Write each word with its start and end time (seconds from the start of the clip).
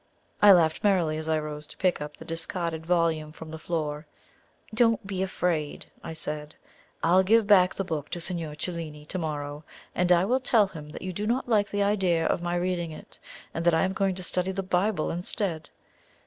I 0.41 0.51
laughed 0.51 0.83
merrily 0.83 1.17
as 1.17 1.29
I 1.29 1.37
rose 1.37 1.67
to 1.67 1.77
pick 1.77 2.01
up 2.01 2.17
the 2.17 2.25
discarded 2.25 2.87
volume 2.87 3.31
from 3.31 3.51
the 3.51 3.59
floor. 3.59 4.07
"Don't 4.73 5.05
be 5.05 5.21
afraid," 5.21 5.85
I 6.03 6.13
said; 6.13 6.55
"I'll 7.03 7.21
give 7.21 7.45
back 7.45 7.75
the 7.75 7.83
book 7.83 8.09
to 8.09 8.19
Signor 8.19 8.55
Cellini 8.55 9.05
to 9.05 9.19
morrow, 9.19 9.63
and 9.93 10.11
I 10.11 10.25
will 10.25 10.39
tell 10.39 10.65
him 10.65 10.89
that 10.89 11.03
you 11.03 11.13
do 11.13 11.27
not 11.27 11.47
like 11.47 11.69
the 11.69 11.83
idea 11.83 12.25
of 12.25 12.41
my 12.41 12.55
reading 12.55 12.89
it, 12.89 13.19
and 13.53 13.63
that 13.63 13.75
I 13.75 13.83
am 13.83 13.93
going 13.93 14.15
to 14.15 14.23
study 14.23 14.51
the 14.51 14.63
Bible 14.63 15.11
instead. 15.11 15.69